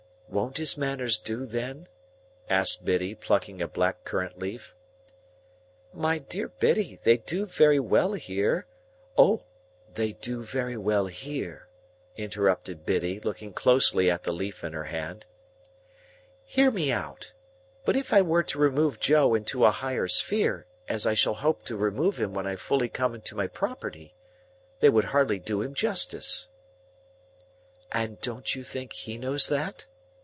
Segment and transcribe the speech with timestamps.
[0.33, 1.89] won't his manners do then?"
[2.49, 4.73] asked Biddy, plucking a black currant leaf.
[5.91, 8.65] "My dear Biddy, they do very well here—"
[9.17, 9.43] "O!
[9.93, 11.67] they do very well here?"
[12.15, 15.25] interrupted Biddy, looking closely at the leaf in her hand.
[16.45, 21.13] "Hear me out,—but if I were to remove Joe into a higher sphere, as I
[21.13, 24.15] shall hope to remove him when I fully come into my property,
[24.79, 26.47] they would hardly do him justice."
[27.91, 29.87] "And don't you think he knows that?"